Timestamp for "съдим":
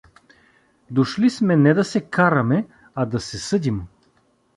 3.39-3.87